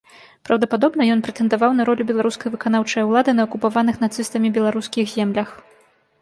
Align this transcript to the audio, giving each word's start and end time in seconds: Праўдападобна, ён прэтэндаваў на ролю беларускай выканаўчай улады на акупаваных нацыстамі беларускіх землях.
Праўдападобна, 0.47 1.03
ён 1.15 1.19
прэтэндаваў 1.27 1.75
на 1.79 1.85
ролю 1.89 2.03
беларускай 2.11 2.49
выканаўчай 2.55 3.05
улады 3.11 3.31
на 3.37 3.45
акупаваных 3.49 4.01
нацыстамі 4.05 4.53
беларускіх 4.57 5.05
землях. 5.15 5.49